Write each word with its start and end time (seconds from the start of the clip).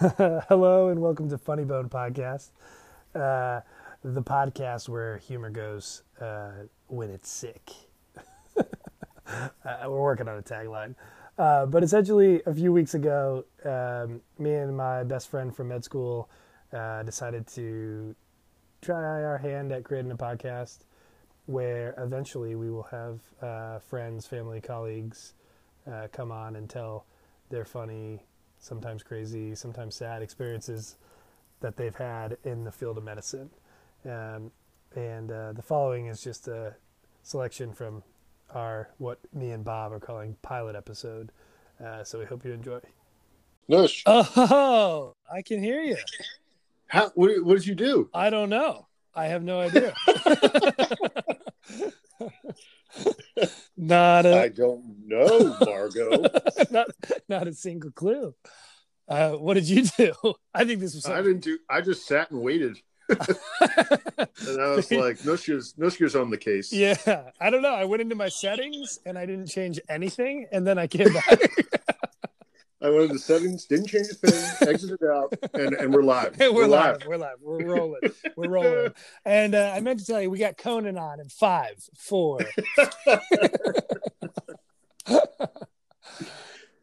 Hello 0.48 0.88
and 0.88 0.98
welcome 0.98 1.28
to 1.28 1.36
Funny 1.36 1.64
Bone 1.64 1.90
Podcast, 1.90 2.52
uh, 3.14 3.60
the 4.02 4.22
podcast 4.22 4.88
where 4.88 5.18
humor 5.18 5.50
goes 5.50 6.04
uh, 6.22 6.52
when 6.86 7.10
it's 7.10 7.28
sick. 7.28 7.70
uh, 8.56 9.50
we're 9.82 10.00
working 10.00 10.26
on 10.26 10.38
a 10.38 10.42
tagline. 10.42 10.94
Uh, 11.36 11.66
but 11.66 11.82
essentially, 11.82 12.40
a 12.46 12.54
few 12.54 12.72
weeks 12.72 12.94
ago, 12.94 13.44
um, 13.66 14.22
me 14.38 14.54
and 14.54 14.74
my 14.74 15.04
best 15.04 15.28
friend 15.28 15.54
from 15.54 15.68
med 15.68 15.84
school 15.84 16.30
uh, 16.72 17.02
decided 17.02 17.46
to 17.48 18.14
try 18.80 19.22
our 19.22 19.36
hand 19.36 19.70
at 19.70 19.84
creating 19.84 20.12
a 20.12 20.16
podcast 20.16 20.78
where 21.44 21.92
eventually 21.98 22.54
we 22.54 22.70
will 22.70 22.84
have 22.84 23.20
uh, 23.42 23.78
friends, 23.80 24.26
family, 24.26 24.62
colleagues 24.62 25.34
come 26.10 26.32
on 26.32 26.56
and 26.56 26.70
tell 26.70 27.04
their 27.50 27.66
funny 27.66 28.22
sometimes 28.60 29.02
crazy, 29.02 29.54
sometimes 29.54 29.96
sad 29.96 30.22
experiences 30.22 30.96
that 31.60 31.76
they've 31.76 31.96
had 31.96 32.36
in 32.44 32.64
the 32.64 32.72
field 32.72 32.96
of 32.98 33.04
medicine. 33.04 33.50
Um, 34.04 34.52
and 34.94 35.30
uh, 35.30 35.52
the 35.52 35.62
following 35.62 36.06
is 36.06 36.22
just 36.22 36.46
a 36.48 36.76
selection 37.22 37.72
from 37.72 38.02
our 38.54 38.90
what 38.98 39.18
me 39.32 39.50
and 39.50 39.64
Bob 39.64 39.92
are 39.92 40.00
calling 40.00 40.36
pilot 40.42 40.76
episode. 40.76 41.32
Uh, 41.84 42.04
so 42.04 42.18
we 42.18 42.24
hope 42.24 42.44
you 42.44 42.52
enjoy. 42.52 42.80
Nush. 43.68 44.02
Oh, 44.06 45.14
I 45.32 45.42
can 45.42 45.62
hear 45.62 45.80
you. 45.80 45.96
How? 46.88 47.10
What, 47.14 47.44
what 47.44 47.54
did 47.54 47.66
you 47.66 47.74
do? 47.74 48.10
I 48.12 48.30
don't 48.30 48.50
know. 48.50 48.86
I 49.14 49.26
have 49.26 49.42
no 49.42 49.60
idea. 49.60 49.94
not 53.76 54.26
a, 54.26 54.42
I 54.42 54.48
don't 54.48 55.06
know, 55.06 55.56
Margot. 55.60 56.26
not 56.70 56.88
not 57.28 57.46
a 57.48 57.54
single 57.54 57.90
clue. 57.90 58.34
Uh, 59.08 59.32
what 59.32 59.54
did 59.54 59.68
you 59.68 59.84
do? 59.96 60.12
I 60.54 60.64
think 60.64 60.80
this 60.80 60.94
was. 60.94 61.06
I 61.06 61.22
didn't 61.22 61.40
do. 61.40 61.58
I 61.68 61.80
just 61.80 62.06
sat 62.06 62.30
and 62.30 62.40
waited, 62.40 62.78
and 63.08 63.18
I 64.60 64.70
was 64.70 64.90
like, 64.90 65.18
Nushka's 65.18 65.74
Nushka's 65.78 66.14
on 66.14 66.30
the 66.30 66.38
case. 66.38 66.72
Yeah, 66.72 66.96
I 67.40 67.50
don't 67.50 67.62
know. 67.62 67.74
I 67.74 67.84
went 67.84 68.02
into 68.02 68.14
my 68.14 68.28
settings 68.28 68.98
and 69.04 69.18
I 69.18 69.26
didn't 69.26 69.48
change 69.48 69.80
anything, 69.88 70.46
and 70.52 70.66
then 70.66 70.78
I 70.78 70.86
came 70.86 71.12
back. 71.12 71.50
I 72.82 72.88
went 72.88 73.10
into 73.10 73.18
settings, 73.18 73.66
didn't 73.66 73.88
change 73.88 74.06
a 74.10 74.14
thing, 74.14 74.68
exited 74.68 75.02
out, 75.04 75.34
and, 75.52 75.74
and 75.74 75.92
we're 75.92 76.02
live. 76.02 76.34
we're, 76.40 76.52
we're 76.52 76.66
live. 76.66 77.00
live. 77.00 77.06
We're 77.06 77.16
live. 77.18 77.36
We're 77.42 77.66
rolling. 77.66 78.00
We're 78.36 78.48
rolling. 78.48 78.94
And 79.24 79.54
uh, 79.54 79.72
I 79.74 79.80
meant 79.80 80.00
to 80.00 80.06
tell 80.06 80.22
you, 80.22 80.30
we 80.30 80.38
got 80.38 80.56
Conan 80.56 80.96
on 80.96 81.20
in 81.20 81.28
five, 81.28 81.74
four. 81.98 82.40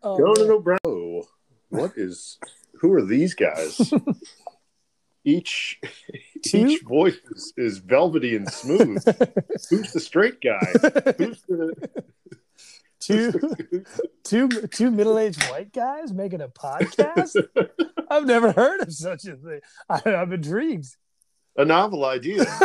oh, 0.03 0.17
Conan 0.17 0.51
O'Brien. 0.51 1.23
What 1.69 1.93
is? 1.97 2.37
Who 2.81 2.93
are 2.93 3.03
these 3.03 3.33
guys? 3.33 3.91
each 5.25 5.79
each 6.53 6.81
voice 6.83 7.17
is, 7.31 7.53
is 7.57 7.77
velvety 7.79 8.35
and 8.35 8.47
smooth. 8.47 9.03
Who's 9.71 9.91
the 9.93 9.99
straight 9.99 10.41
guy? 10.41 11.13
Who's 11.17 11.41
the 11.47 11.73
two 12.99 13.33
two 14.23 14.49
two 14.49 14.91
middle-aged 14.91 15.43
white 15.49 15.73
guys 15.73 16.13
making 16.13 16.41
a 16.41 16.47
podcast? 16.47 17.35
I've 18.09 18.25
never 18.25 18.51
heard 18.51 18.81
of 18.81 18.93
such 18.93 19.25
a 19.25 19.35
thing. 19.35 19.59
I, 19.89 20.01
am 20.05 20.31
intrigued. 20.33 20.95
A 21.55 21.65
novel 21.65 22.05
idea. 22.05 22.45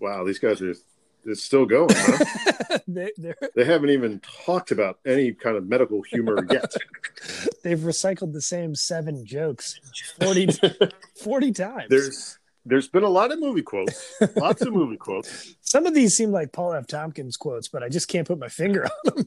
Wow 0.00 0.24
these 0.24 0.38
guys 0.38 0.60
are 0.60 0.74
it's 1.26 1.42
still 1.42 1.64
going 1.64 1.88
huh? 1.90 2.78
they, 2.86 3.10
they 3.54 3.64
haven't 3.64 3.90
even 3.90 4.20
talked 4.44 4.70
about 4.70 4.98
any 5.06 5.32
kind 5.32 5.56
of 5.56 5.66
medical 5.66 6.02
humor 6.02 6.46
yet. 6.50 6.72
They've 7.62 7.78
recycled 7.78 8.32
the 8.32 8.42
same 8.42 8.74
seven 8.74 9.24
jokes 9.24 9.80
40, 10.20 10.48
40 11.22 11.52
times. 11.52 11.86
There's 11.88 12.38
there's 12.66 12.88
been 12.88 13.02
a 13.02 13.08
lot 13.08 13.30
of 13.30 13.40
movie 13.40 13.62
quotes, 13.62 14.14
lots 14.36 14.62
of 14.62 14.72
movie 14.72 14.96
quotes. 14.96 15.54
Some 15.74 15.86
of 15.86 15.94
these 15.94 16.14
seem 16.14 16.30
like 16.30 16.52
Paul 16.52 16.72
F. 16.74 16.86
Tompkins 16.86 17.36
quotes, 17.36 17.66
but 17.66 17.82
I 17.82 17.88
just 17.88 18.06
can't 18.06 18.28
put 18.28 18.38
my 18.38 18.46
finger 18.46 18.84
on 18.84 19.16
them. 19.16 19.26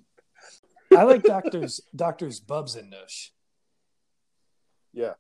I 0.98 1.04
like 1.04 1.24
doctors, 1.24 1.82
doctors 1.94 2.40
Bubs 2.40 2.78
and 2.78 2.94
Nush. 2.94 3.32
Yeah. 4.94 5.16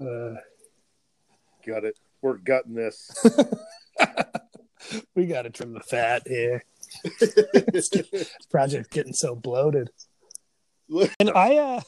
Uh, 0.00 0.36
got 1.66 1.82
it. 1.82 1.98
We're 2.22 2.36
gutting 2.36 2.74
this. 2.74 3.26
we 5.16 5.26
got 5.26 5.42
to 5.42 5.50
trim 5.50 5.72
the 5.72 5.80
fat 5.80 6.22
here. 6.24 6.62
this 7.18 7.90
project 8.52 8.92
getting 8.92 9.12
so 9.12 9.34
bloated. 9.34 9.90
And 11.18 11.32
I, 11.34 11.56
uh, 11.56 11.80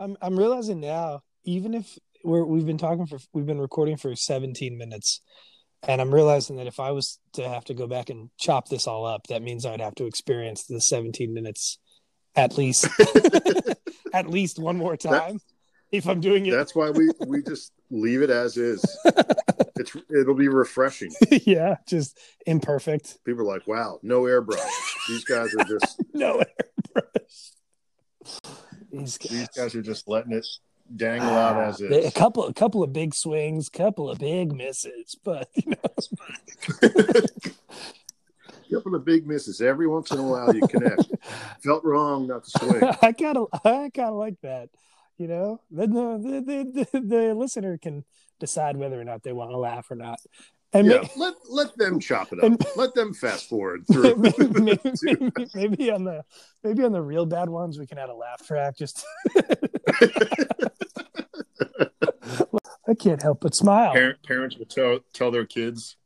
I'm, 0.00 0.16
I'm 0.22 0.38
realizing 0.38 0.80
now, 0.80 1.24
even 1.44 1.74
if 1.74 1.98
we're 2.24 2.46
we've 2.46 2.64
been 2.64 2.78
talking 2.78 3.04
for 3.04 3.18
we've 3.34 3.44
been 3.44 3.60
recording 3.60 3.98
for 3.98 4.14
17 4.16 4.78
minutes 4.78 5.20
and 5.88 6.00
i'm 6.00 6.14
realizing 6.14 6.56
that 6.56 6.66
if 6.66 6.80
i 6.80 6.90
was 6.90 7.18
to 7.32 7.48
have 7.48 7.64
to 7.64 7.74
go 7.74 7.86
back 7.86 8.10
and 8.10 8.30
chop 8.38 8.68
this 8.68 8.86
all 8.86 9.04
up 9.04 9.26
that 9.28 9.42
means 9.42 9.66
i'd 9.66 9.80
have 9.80 9.94
to 9.94 10.06
experience 10.06 10.64
the 10.64 10.80
17 10.80 11.32
minutes 11.32 11.78
at 12.34 12.56
least 12.56 12.86
at 14.14 14.28
least 14.28 14.58
one 14.58 14.76
more 14.76 14.96
time 14.96 15.34
that, 15.34 15.42
if 15.90 16.08
i'm 16.08 16.20
doing 16.20 16.46
it. 16.46 16.52
That's 16.52 16.74
why 16.74 16.90
we 16.90 17.10
we 17.26 17.42
just 17.42 17.72
leave 17.90 18.22
it 18.22 18.30
as 18.30 18.56
is. 18.56 18.84
It's 19.74 19.96
it'll 20.14 20.34
be 20.34 20.48
refreshing. 20.48 21.12
Yeah 21.30 21.76
just 21.88 22.18
imperfect. 22.46 23.18
People 23.24 23.42
are 23.42 23.54
like 23.54 23.66
wow 23.66 23.98
no 24.02 24.22
airbrush. 24.22 24.60
These 25.08 25.24
guys 25.24 25.54
are 25.54 25.64
just 25.64 26.00
no 26.14 26.42
airbrush. 26.94 27.50
These 28.92 29.18
guys. 29.18 29.30
these 29.30 29.48
guys 29.48 29.74
are 29.74 29.82
just 29.82 30.08
letting 30.08 30.32
it 30.32 30.46
dangle 30.94 31.30
out 31.30 31.56
as 31.56 31.80
ah, 31.82 31.86
is. 31.86 32.06
A 32.06 32.12
couple, 32.12 32.46
a 32.46 32.54
couple 32.54 32.82
of 32.82 32.92
big 32.92 33.14
swings, 33.14 33.68
couple 33.68 34.10
of 34.10 34.18
big 34.18 34.52
misses, 34.52 35.16
but 35.22 35.48
you 35.54 35.70
know. 35.70 35.76
It's 35.96 36.08
fine. 36.08 37.52
Couple 38.72 38.94
of 38.94 39.04
big 39.04 39.26
misses 39.26 39.60
every 39.60 39.86
once 39.86 40.10
in 40.12 40.18
a 40.18 40.22
while 40.22 40.54
you 40.54 40.66
connect. 40.66 41.04
Felt 41.62 41.84
wrong 41.84 42.26
not 42.26 42.44
to 42.44 42.50
swing. 42.58 42.82
I 43.02 43.12
kind 43.12 43.36
of, 43.36 43.48
I 43.52 43.90
kind 43.94 44.08
of 44.08 44.14
like 44.14 44.40
that. 44.40 44.70
You 45.18 45.28
know, 45.28 45.60
the 45.70 45.86
the, 45.86 46.42
the 46.46 46.86
the 46.92 47.00
the 47.00 47.34
listener 47.34 47.76
can 47.76 48.04
decide 48.40 48.78
whether 48.78 48.98
or 48.98 49.04
not 49.04 49.24
they 49.24 49.32
want 49.34 49.50
to 49.50 49.58
laugh 49.58 49.90
or 49.90 49.96
not. 49.96 50.20
And 50.72 50.86
yeah, 50.86 51.06
let 51.16 51.34
let 51.50 51.76
them 51.76 52.00
chop 52.00 52.32
it 52.32 52.38
up. 52.38 52.44
And- 52.44 52.64
let 52.74 52.94
them 52.94 53.12
fast 53.12 53.46
forward 53.46 53.84
through. 53.92 54.16
maybe, 54.16 54.78
maybe, 55.02 55.32
maybe, 55.54 55.90
on 55.90 56.04
the 56.04 56.24
maybe 56.64 56.82
on 56.82 56.92
the 56.92 57.02
real 57.02 57.26
bad 57.26 57.50
ones, 57.50 57.78
we 57.78 57.86
can 57.86 57.98
add 57.98 58.08
a 58.08 58.14
laugh 58.14 58.46
track. 58.46 58.78
Just 58.78 59.04
I 62.88 62.94
can't 62.94 63.22
help 63.22 63.40
but 63.40 63.54
smile. 63.54 63.92
Parent, 63.92 64.22
parents 64.22 64.56
will 64.56 64.66
tell 64.66 64.98
tell 65.14 65.30
their 65.30 65.46
kids, 65.46 65.96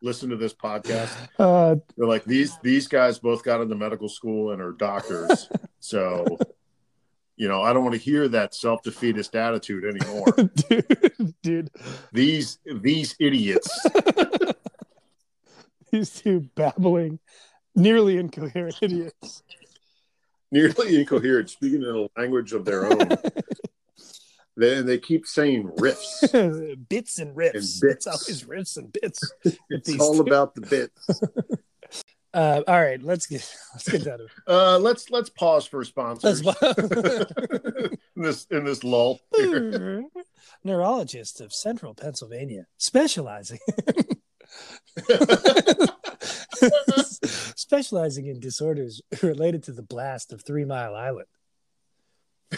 listen 0.00 0.30
to 0.30 0.36
this 0.36 0.54
podcast. 0.54 1.14
Uh, 1.38 1.76
They're 1.96 2.06
like 2.06 2.24
these 2.24 2.56
these 2.62 2.88
guys 2.88 3.18
both 3.18 3.44
got 3.44 3.60
into 3.60 3.74
medical 3.74 4.08
school 4.08 4.52
and 4.52 4.62
are 4.62 4.72
doctors, 4.72 5.50
so 5.80 6.24
you 7.36 7.46
know 7.46 7.60
I 7.60 7.74
don't 7.74 7.82
want 7.82 7.94
to 7.94 8.00
hear 8.00 8.26
that 8.28 8.54
self 8.54 8.82
defeatist 8.82 9.36
attitude 9.36 9.84
anymore, 9.84 10.24
dude. 10.68 11.34
Dude, 11.42 11.70
these 12.10 12.58
these 12.64 13.14
idiots, 13.20 13.86
these 15.92 16.08
two 16.10 16.48
babbling, 16.54 17.18
nearly 17.74 18.16
incoherent 18.16 18.78
idiots 18.80 19.42
nearly 20.56 20.96
incoherent, 21.00 21.50
speaking 21.50 21.82
in 21.82 21.88
a 21.88 22.20
language 22.20 22.52
of 22.52 22.64
their 22.64 22.86
own. 22.86 22.98
they, 24.56 24.80
they 24.82 24.98
keep 24.98 25.26
saying 25.26 25.68
riffs, 25.78 26.88
bits 26.88 27.18
and 27.18 27.36
riffs. 27.36 27.54
And 27.54 27.80
bits. 27.90 28.06
It's 28.06 28.06
always 28.06 28.44
riffs 28.44 28.76
and 28.76 28.92
bits. 28.92 29.20
it's 29.70 30.00
all 30.00 30.14
two. 30.14 30.22
about 30.22 30.54
the 30.54 30.62
bits. 30.62 31.22
Uh, 32.34 32.62
all 32.68 32.82
right, 32.82 33.02
let's 33.02 33.26
get 33.26 33.50
let's 33.72 33.88
get 33.88 34.04
that. 34.04 34.20
Uh, 34.46 34.78
let's 34.78 35.10
let's 35.10 35.30
pause 35.30 35.64
for 35.66 35.82
sponsors. 35.84 36.40
in 38.14 38.22
this 38.22 38.46
in 38.50 38.64
this 38.64 38.84
lull. 38.84 39.20
Here. 39.34 40.04
Neurologist 40.62 41.40
of 41.40 41.52
Central 41.52 41.94
Pennsylvania, 41.94 42.66
specializing 42.76 43.58
specializing 47.66 48.26
in 48.26 48.38
disorders 48.38 49.02
related 49.22 49.64
to 49.64 49.72
the 49.72 49.82
blast 49.82 50.32
of 50.32 50.44
Three 50.44 50.64
Mile 50.64 50.94
Island. 50.94 51.26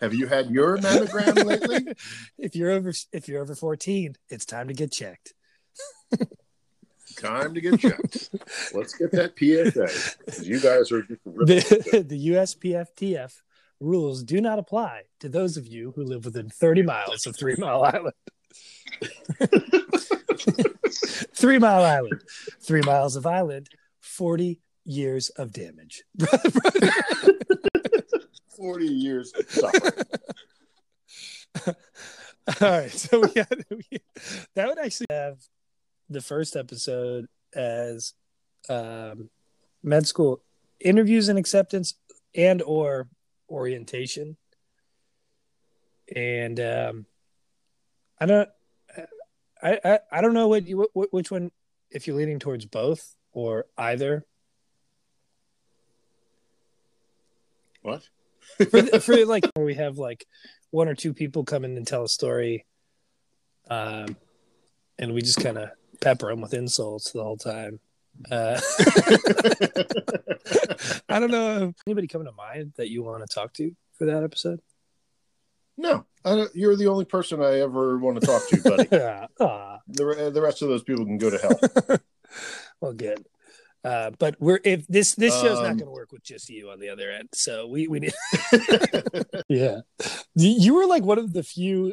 Have 0.00 0.14
you 0.14 0.28
had 0.28 0.48
your 0.50 0.78
mammogram 0.78 1.44
lately? 1.44 1.94
if 2.38 2.54
you're 2.54 2.70
over 2.70 2.92
if 3.12 3.26
you're 3.26 3.42
over 3.42 3.56
14, 3.56 4.14
it's 4.28 4.44
time 4.44 4.68
to 4.68 4.74
get 4.74 4.92
checked. 4.92 5.34
time 7.16 7.52
to 7.54 7.60
get 7.60 7.80
checked. 7.80 8.30
Let's 8.72 8.94
get 8.94 9.10
that 9.12 9.32
PSA. 9.36 10.44
You 10.44 10.60
guys 10.60 10.92
are 10.92 11.02
the, 11.02 12.04
the 12.06 12.28
USPSTF 12.28 13.32
rules 13.80 14.22
do 14.22 14.40
not 14.40 14.60
apply 14.60 15.02
to 15.20 15.28
those 15.28 15.56
of 15.56 15.66
you 15.66 15.92
who 15.96 16.04
live 16.04 16.24
within 16.24 16.48
30 16.48 16.82
miles 16.82 17.26
of 17.26 17.36
Three 17.36 17.56
Mile 17.58 17.82
Island. 17.82 18.14
Three 21.34 21.58
Mile 21.58 21.82
Island, 21.84 22.22
three 22.60 22.82
miles 22.82 23.16
of 23.16 23.26
island, 23.26 23.68
40 24.00 24.60
years 24.84 25.30
of 25.30 25.52
damage. 25.52 26.04
40 28.56 28.86
years 28.86 29.32
of 29.32 29.50
suffering. 29.50 29.92
All 31.66 32.70
right, 32.70 32.90
so 32.90 33.20
we, 33.20 33.28
had, 33.36 33.64
we 33.70 33.84
that 34.54 34.68
would 34.68 34.78
actually 34.78 35.06
have 35.10 35.38
the 36.08 36.20
first 36.20 36.56
episode 36.56 37.26
as 37.54 38.12
um, 38.68 39.30
med 39.82 40.06
school 40.06 40.42
interviews 40.80 41.28
and 41.28 41.38
acceptance 41.38 41.94
and 42.34 42.62
or 42.62 43.08
orientation 43.48 44.36
and 46.14 46.60
um, 46.60 47.06
i 48.24 48.26
don't 48.26 48.48
I, 49.62 49.78
I 49.84 49.98
i 50.10 50.20
don't 50.22 50.32
know 50.32 50.48
what 50.48 50.66
you 50.66 50.88
what, 50.94 51.12
which 51.12 51.30
one 51.30 51.50
if 51.90 52.06
you're 52.06 52.16
leaning 52.16 52.38
towards 52.38 52.64
both 52.64 53.14
or 53.32 53.66
either 53.76 54.24
what 57.82 58.08
for, 58.70 59.00
for 59.00 59.26
like 59.26 59.44
where 59.54 59.66
we 59.66 59.74
have 59.74 59.98
like 59.98 60.26
one 60.70 60.88
or 60.88 60.94
two 60.94 61.12
people 61.12 61.44
come 61.44 61.66
in 61.66 61.76
and 61.76 61.86
tell 61.86 62.04
a 62.04 62.08
story 62.08 62.64
um 63.68 64.16
and 64.98 65.12
we 65.12 65.20
just 65.20 65.40
kind 65.40 65.58
of 65.58 65.68
pepper 66.00 66.30
them 66.30 66.40
with 66.40 66.54
insults 66.54 67.12
the 67.12 67.22
whole 67.22 67.36
time 67.36 67.78
uh, 68.30 68.60
I 71.08 71.18
don't 71.18 71.32
know. 71.32 71.74
Anybody 71.84 72.06
coming 72.06 72.28
to 72.28 72.32
mind 72.32 72.74
that 72.76 72.88
you 72.88 73.02
want 73.02 73.28
to 73.28 73.34
talk 73.34 73.52
to 73.54 73.74
for 73.98 74.04
that 74.04 74.22
episode? 74.22 74.60
No, 75.76 76.06
you're 76.54 76.76
the 76.76 76.86
only 76.86 77.04
person 77.04 77.42
I 77.42 77.60
ever 77.60 77.98
want 77.98 78.20
to 78.20 78.26
talk 78.26 78.48
to, 78.48 78.62
buddy. 78.62 78.88
Yeah. 78.92 79.26
The 79.86 80.30
the 80.32 80.40
rest 80.40 80.62
of 80.62 80.68
those 80.68 80.82
people 80.82 81.04
can 81.04 81.18
go 81.18 81.30
to 81.30 81.38
hell. 81.38 81.98
well, 82.80 82.92
good. 82.92 83.26
Uh, 83.84 84.10
but 84.18 84.34
we're 84.40 84.60
if 84.64 84.86
this 84.86 85.14
this 85.14 85.38
show's 85.42 85.58
um, 85.58 85.64
not 85.64 85.76
going 85.76 85.84
to 85.84 85.90
work 85.90 86.10
with 86.10 86.22
just 86.22 86.48
you 86.48 86.70
on 86.70 86.80
the 86.80 86.88
other 86.88 87.10
end, 87.10 87.28
so 87.34 87.66
we 87.66 87.86
we 87.86 88.00
need. 88.00 88.14
yeah, 89.48 89.80
you 90.34 90.74
were 90.74 90.86
like 90.86 91.04
one 91.04 91.18
of 91.18 91.34
the 91.34 91.42
few 91.42 91.92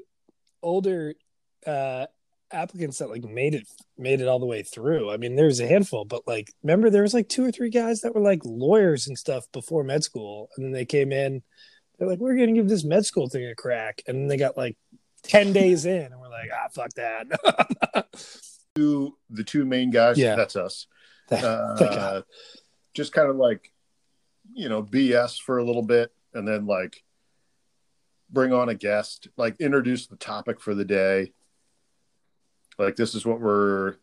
older 0.63 1.13
uh, 1.67 2.05
applicants 2.49 2.99
that 2.99 3.09
like 3.09 3.25
made 3.25 3.55
it 3.55 3.67
made 3.97 4.21
it 4.21 4.29
all 4.29 4.39
the 4.39 4.45
way 4.45 4.63
through. 4.63 5.11
I 5.11 5.17
mean, 5.17 5.35
there 5.35 5.47
was 5.47 5.59
a 5.59 5.67
handful, 5.67 6.05
but 6.05 6.25
like 6.25 6.53
remember 6.63 6.89
there 6.89 7.01
was 7.01 7.13
like 7.13 7.27
two 7.27 7.43
or 7.43 7.51
three 7.51 7.69
guys 7.69 8.01
that 8.01 8.15
were 8.15 8.21
like 8.21 8.39
lawyers 8.45 9.07
and 9.07 9.17
stuff 9.17 9.51
before 9.51 9.83
med 9.83 10.05
school, 10.05 10.49
and 10.55 10.65
then 10.65 10.71
they 10.71 10.85
came 10.85 11.11
in. 11.11 11.43
They're 12.01 12.09
like, 12.09 12.17
we're 12.17 12.35
gonna 12.35 12.53
give 12.53 12.67
this 12.67 12.83
med 12.83 13.05
school 13.05 13.29
thing 13.29 13.45
a 13.45 13.53
crack, 13.53 14.01
and 14.07 14.17
then 14.17 14.27
they 14.27 14.35
got 14.35 14.57
like 14.57 14.75
ten 15.21 15.53
days 15.53 15.85
in, 15.85 16.01
and 16.01 16.19
we're 16.19 16.29
like, 16.29 16.49
ah, 16.51 16.67
fuck 16.73 16.91
that. 16.93 18.07
two 18.75 19.15
the 19.29 19.43
two 19.43 19.65
main 19.65 19.91
guys, 19.91 20.17
yeah, 20.17 20.35
that's 20.35 20.55
us. 20.55 20.87
uh, 21.31 22.23
just 22.95 23.13
kind 23.13 23.29
of 23.29 23.35
like 23.35 23.71
you 24.51 24.67
know 24.67 24.81
BS 24.81 25.39
for 25.39 25.59
a 25.59 25.63
little 25.63 25.83
bit, 25.83 26.11
and 26.33 26.47
then 26.47 26.65
like 26.65 27.03
bring 28.31 28.51
on 28.51 28.67
a 28.67 28.73
guest, 28.73 29.27
like 29.37 29.61
introduce 29.61 30.07
the 30.07 30.15
topic 30.15 30.59
for 30.59 30.73
the 30.73 30.85
day. 30.85 31.33
Like 32.79 32.95
this 32.95 33.13
is 33.13 33.27
what 33.27 33.39
we're 33.39 33.97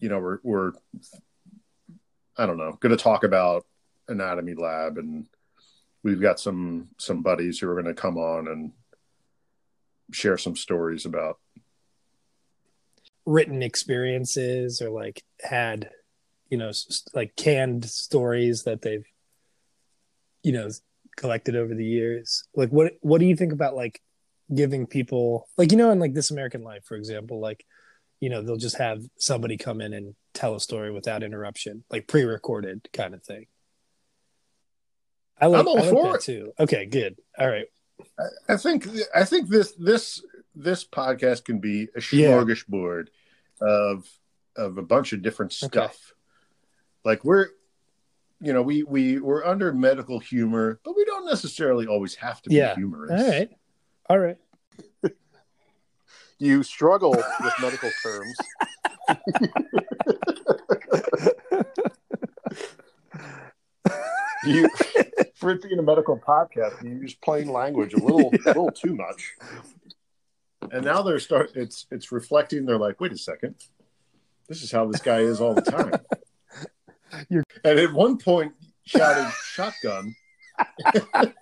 you 0.00 0.10
know 0.10 0.18
we're 0.18 0.38
we're 0.42 0.72
i 2.36 2.44
don't 2.44 2.58
know 2.58 2.76
going 2.80 2.94
to 2.94 3.02
talk 3.02 3.22
about 3.22 3.64
anatomy 4.08 4.54
lab 4.54 4.98
and 4.98 5.26
we've 6.02 6.20
got 6.20 6.40
some 6.40 6.88
some 6.98 7.22
buddies 7.22 7.58
who 7.58 7.68
are 7.68 7.80
going 7.80 7.94
to 7.94 8.00
come 8.00 8.16
on 8.16 8.48
and 8.48 8.72
share 10.12 10.36
some 10.36 10.56
stories 10.56 11.06
about 11.06 11.38
written 13.24 13.62
experiences 13.62 14.82
or 14.82 14.90
like 14.90 15.22
had 15.40 15.90
you 16.50 16.58
know 16.58 16.72
like 17.14 17.34
canned 17.36 17.84
stories 17.84 18.64
that 18.64 18.82
they've 18.82 19.06
you 20.42 20.52
know 20.52 20.68
collected 21.16 21.56
over 21.56 21.74
the 21.74 21.84
years. 21.84 22.44
Like 22.54 22.70
what 22.70 22.94
what 23.00 23.20
do 23.20 23.26
you 23.26 23.36
think 23.36 23.52
about 23.52 23.76
like 23.76 24.00
giving 24.52 24.86
people 24.86 25.48
like 25.56 25.72
you 25.72 25.78
know 25.78 25.90
in 25.90 25.98
like 25.98 26.12
this 26.12 26.30
american 26.30 26.62
life 26.62 26.84
for 26.84 26.96
example 26.96 27.40
like 27.40 27.64
you 28.20 28.28
know 28.28 28.42
they'll 28.42 28.56
just 28.56 28.76
have 28.76 29.02
somebody 29.16 29.56
come 29.56 29.80
in 29.80 29.94
and 29.94 30.14
tell 30.34 30.54
a 30.54 30.60
story 30.60 30.90
without 30.90 31.22
interruption 31.22 31.84
like 31.90 32.06
pre-recorded 32.06 32.86
kind 32.92 33.14
of 33.14 33.22
thing 33.22 33.46
i 35.42 35.46
like, 35.46 35.60
I'm 35.60 35.68
all 35.68 35.78
I 35.78 35.82
like 35.82 35.90
for 35.90 36.16
it 36.16 36.22
too 36.22 36.52
okay 36.58 36.86
good 36.86 37.16
all 37.38 37.48
right 37.48 37.66
I, 38.18 38.54
I 38.54 38.56
think 38.56 38.88
i 39.14 39.24
think 39.24 39.48
this 39.48 39.72
this 39.72 40.24
this 40.54 40.84
podcast 40.84 41.44
can 41.44 41.58
be 41.58 41.88
a 41.94 42.00
smorgasbord 42.00 43.08
yeah. 43.60 43.68
of 43.68 44.08
of 44.56 44.78
a 44.78 44.82
bunch 44.82 45.12
of 45.12 45.22
different 45.22 45.52
stuff 45.52 45.72
okay. 45.74 45.94
like 47.04 47.24
we're 47.24 47.48
you 48.40 48.52
know 48.52 48.62
we 48.62 48.82
we 48.82 49.18
we're 49.18 49.44
under 49.44 49.72
medical 49.72 50.18
humor 50.18 50.80
but 50.84 50.96
we 50.96 51.04
don't 51.04 51.26
necessarily 51.26 51.86
always 51.86 52.14
have 52.14 52.40
to 52.42 52.48
be 52.50 52.56
yeah. 52.56 52.74
humorous 52.74 53.20
all 53.20 53.28
right 53.28 53.50
all 54.12 54.18
right. 54.18 54.36
you 56.38 56.62
struggle 56.62 57.12
with 57.12 57.24
medical 57.60 57.90
terms. 58.02 58.36
you 64.44 64.68
for 64.68 64.84
it 64.84 64.91
being 65.72 65.80
a 65.80 65.82
medical 65.82 66.18
podcast, 66.18 66.84
you 66.84 66.90
use 66.90 67.14
plain 67.14 67.48
language 67.48 67.94
a 67.94 67.96
little 67.96 68.30
yeah. 68.32 68.38
a 68.44 68.48
little 68.48 68.70
too 68.70 68.94
much. 68.94 69.32
And 70.70 70.84
now 70.84 71.00
they're 71.02 71.18
start 71.18 71.52
it's 71.54 71.86
it's 71.90 72.12
reflecting, 72.12 72.66
they're 72.66 72.78
like, 72.78 73.00
wait 73.00 73.12
a 73.12 73.18
second. 73.18 73.54
This 74.48 74.62
is 74.62 74.70
how 74.70 74.84
this 74.86 75.00
guy 75.00 75.20
is 75.20 75.40
all 75.40 75.54
the 75.54 75.62
time. 75.62 75.92
You're... 77.30 77.44
And 77.64 77.78
at 77.78 77.92
one 77.92 78.18
point 78.18 78.52
shouted 78.84 79.32
shotgun. 79.44 80.14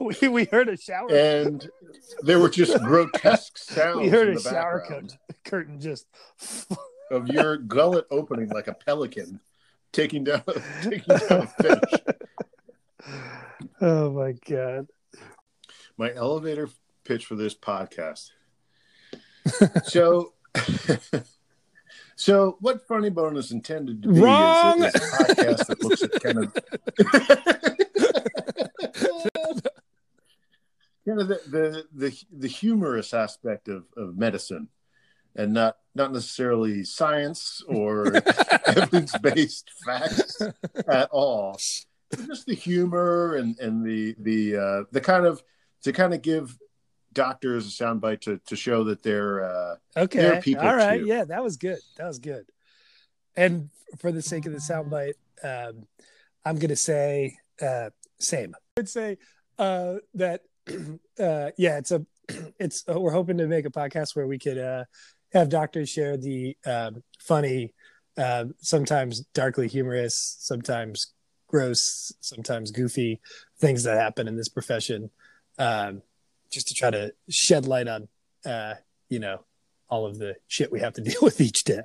we, 0.00 0.28
we 0.28 0.44
heard 0.44 0.68
a 0.68 0.76
shower 0.76 1.12
and 1.12 1.68
there 2.22 2.38
were 2.38 2.48
just 2.48 2.78
grotesque 2.84 3.58
sounds. 3.58 3.98
We 3.98 4.08
heard 4.08 4.28
a 4.28 4.40
shower 4.40 4.84
curtain, 4.86 5.10
curtain 5.44 5.80
just 5.80 6.06
of 7.10 7.26
your 7.26 7.56
gullet 7.56 8.06
opening 8.10 8.50
like 8.50 8.68
a 8.68 8.74
pelican 8.74 9.40
taking 9.92 10.24
down 10.24 10.42
taking 10.82 11.16
down 11.16 11.42
a 11.42 11.46
fish. 11.46 12.00
Oh 13.82 14.10
my 14.10 14.32
god! 14.46 14.88
My 15.96 16.14
elevator 16.14 16.68
pitch 17.04 17.24
for 17.24 17.34
this 17.34 17.54
podcast. 17.54 18.30
so. 19.84 20.34
So, 22.16 22.58
what 22.60 22.86
Funny 22.86 23.08
Bone 23.08 23.38
is 23.38 23.50
intended 23.52 24.02
to 24.02 24.12
be 24.12 24.20
Wrong! 24.20 24.82
Is, 24.82 24.94
is 24.94 25.02
a 25.02 25.24
podcast 25.24 25.66
that 25.66 25.82
looks 25.82 26.02
at 26.02 26.12
kind 26.22 26.38
of 26.44 26.52
kind 31.06 31.20
of 31.20 31.28
the, 31.28 31.40
the 31.48 31.84
the 31.94 32.24
the 32.30 32.48
humorous 32.48 33.14
aspect 33.14 33.68
of 33.68 33.84
of 33.96 34.16
medicine, 34.16 34.68
and 35.36 35.52
not 35.52 35.76
not 35.94 36.12
necessarily 36.12 36.84
science 36.84 37.62
or 37.68 38.14
evidence 38.66 39.16
based 39.18 39.70
facts 39.84 40.40
at 40.88 41.08
all. 41.10 41.58
But 42.10 42.26
just 42.26 42.46
the 42.46 42.54
humor 42.54 43.36
and 43.36 43.58
and 43.58 43.84
the 43.84 44.14
the 44.18 44.56
uh, 44.56 44.84
the 44.92 45.00
kind 45.00 45.26
of 45.26 45.42
to 45.82 45.92
kind 45.92 46.14
of 46.14 46.22
give 46.22 46.58
doctors 47.12 47.66
a 47.66 47.84
soundbite 47.84 48.20
to 48.22 48.38
to 48.46 48.56
show 48.56 48.84
that 48.84 49.02
they're 49.02 49.44
uh, 49.44 49.76
okay. 49.96 50.20
They're 50.20 50.42
people 50.42 50.66
all 50.66 50.76
right, 50.76 51.00
too. 51.00 51.06
yeah, 51.06 51.24
that 51.24 51.42
was 51.42 51.56
good. 51.56 51.78
That 51.96 52.06
was 52.06 52.18
good. 52.18 52.46
And 53.36 53.70
for 53.98 54.12
the 54.12 54.22
sake 54.22 54.46
of 54.46 54.52
the 54.52 54.58
soundbite, 54.58 55.14
um, 55.42 55.86
I'm 56.44 56.56
going 56.56 56.68
to 56.68 56.76
say 56.76 57.36
uh, 57.60 57.90
same. 58.18 58.54
I 58.54 58.80
would 58.80 58.88
say 58.88 59.18
uh, 59.58 59.96
that 60.14 60.42
uh, 61.18 61.50
yeah, 61.56 61.78
it's 61.78 61.90
a 61.90 62.04
it's 62.58 62.84
uh, 62.88 62.98
we're 62.98 63.12
hoping 63.12 63.38
to 63.38 63.46
make 63.46 63.66
a 63.66 63.70
podcast 63.70 64.16
where 64.16 64.26
we 64.26 64.38
could 64.38 64.58
uh, 64.58 64.84
have 65.32 65.48
doctors 65.48 65.88
share 65.88 66.16
the 66.16 66.56
um, 66.66 67.02
funny, 67.18 67.72
uh, 68.16 68.46
sometimes 68.58 69.20
darkly 69.32 69.68
humorous, 69.68 70.36
sometimes 70.38 71.12
gross, 71.46 72.12
sometimes 72.20 72.70
goofy 72.70 73.20
things 73.58 73.84
that 73.84 73.98
happen 73.98 74.28
in 74.28 74.36
this 74.36 74.48
profession, 74.48 75.10
um, 75.58 76.02
just 76.50 76.68
to 76.68 76.74
try 76.74 76.90
to 76.90 77.12
shed 77.28 77.66
light 77.66 77.88
on 77.88 78.08
uh, 78.44 78.74
you 79.08 79.18
know 79.18 79.44
all 79.88 80.06
of 80.06 80.18
the 80.18 80.36
shit 80.48 80.72
we 80.72 80.80
have 80.80 80.94
to 80.94 81.00
deal 81.02 81.20
with 81.22 81.40
each 81.40 81.64
day. 81.64 81.82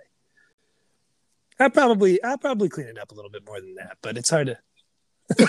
I 1.60 1.70
probably 1.70 2.24
I 2.24 2.36
probably 2.38 2.70
clean 2.70 2.88
it 2.88 2.98
up 2.98 3.12
a 3.12 3.16
little 3.16 3.32
bit 3.32 3.46
more 3.46 3.62
than 3.62 3.76
that, 3.76 3.98
but 4.02 4.18
it's 4.18 4.30
hard 4.30 4.48
to. 4.48 4.58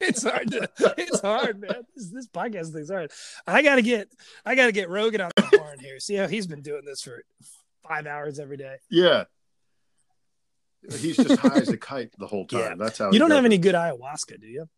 it's 0.00 0.22
hard 0.22 0.50
to, 0.50 0.68
it's 0.96 1.20
hard, 1.20 1.60
man. 1.60 1.85
Podcast 2.36 2.72
thing's 2.72 2.90
hard. 2.90 3.10
I 3.46 3.62
gotta 3.62 3.82
get 3.82 4.08
I 4.44 4.54
gotta 4.54 4.72
get 4.72 4.88
Rogan 4.88 5.20
on 5.22 5.30
the 5.36 5.42
horn 5.58 5.78
here. 5.78 5.98
See 5.98 6.14
how 6.14 6.28
he's 6.28 6.46
been 6.46 6.62
doing 6.62 6.84
this 6.84 7.02
for 7.02 7.24
five 7.88 8.06
hours 8.06 8.38
every 8.38 8.56
day. 8.56 8.76
Yeah. 8.90 9.24
He's 10.98 11.16
just 11.16 11.40
high 11.40 11.56
as 11.56 11.68
a 11.68 11.76
kite 11.78 12.10
the 12.18 12.26
whole 12.26 12.46
time. 12.46 12.60
Yeah. 12.60 12.74
That's 12.78 12.98
how 12.98 13.10
you 13.10 13.18
don't 13.18 13.30
have 13.30 13.44
any 13.44 13.58
good 13.58 13.74
ayahuasca, 13.74 14.40
do 14.40 14.46
you? 14.46 14.68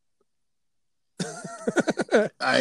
I 2.40 2.60